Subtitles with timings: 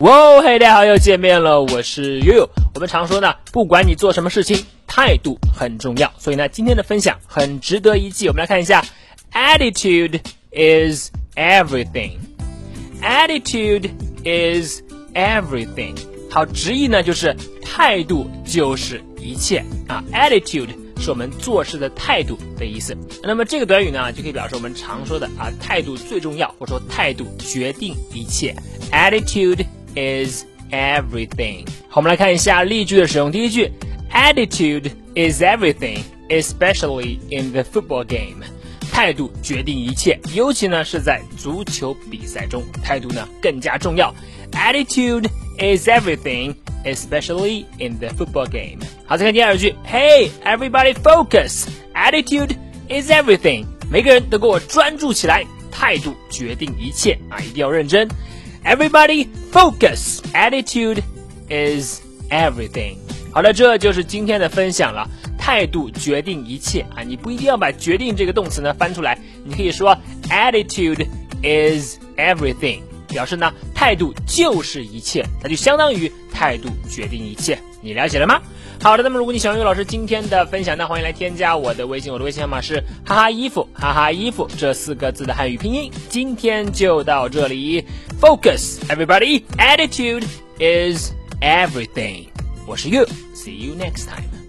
[0.00, 2.48] 哇哦，嘿，大家好，又见面了，我是悠悠。
[2.74, 6.10] 我们常说呢，不管你做什么事情，态度很重要。
[6.16, 8.26] 所以呢，今天的分享很值得一记。
[8.26, 8.82] 我们来看一下
[9.34, 10.18] ，attitude
[10.52, 12.12] is everything。
[13.02, 13.90] attitude
[14.24, 14.80] is
[15.12, 15.94] everything。
[16.30, 20.02] 好，直译呢就是态度就是一切啊。
[20.14, 22.96] attitude 是我们做事的态度的意思。
[23.22, 28.56] 那么这个短语呢，就可以表示我们常说的啊，态度最重要，或者说态度决定一切。
[28.90, 29.66] attitude。
[29.95, 31.65] is everything。
[31.89, 33.31] 好，我们来看一下例句的使用。
[33.31, 33.71] 第一句，
[34.11, 38.45] Attitude is everything, especially in the football game。
[38.91, 44.13] 态度决定一切，尤其呢是在足球比赛中，态度呢更加重要。
[44.53, 45.27] Attitude
[45.57, 46.55] is everything,
[46.85, 48.79] especially in the football game。
[49.05, 51.65] 好，再看第二句，Hey, everybody focus.
[51.93, 52.55] Attitude
[52.87, 53.65] is everything。
[53.91, 58.07] 每个人都给我专注起来，态度决定一切啊，一定要认真。
[58.64, 60.20] Everybody focus.
[60.32, 61.02] Attitude
[61.48, 62.00] is
[62.30, 62.96] everything.
[63.32, 65.08] 好了，这就是今天的分享了。
[65.38, 67.02] 态度决定一切啊！
[67.02, 69.96] 你不一定要把“决定”这个动词呢翻出来，你可以说
[70.28, 71.06] “attitude
[71.42, 77.58] is everything”，表示呢态度就是一切，那就相当于态度决定一切。
[77.82, 78.40] 你了解了吗？
[78.82, 85.90] 好的，那么如果你喜欢于老师今天的分享，那欢迎来添加我的微信，我的微信号码是哈哈衣服哈哈衣服这四个字的汉语拼音。
[86.08, 87.84] 今天就到这里
[88.20, 90.24] ，Focus everybody，attitude
[90.58, 92.26] is everything。
[92.66, 94.39] 我是 You，see you next time。